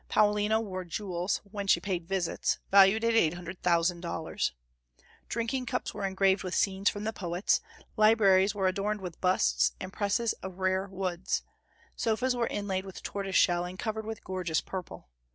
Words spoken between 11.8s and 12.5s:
sofas were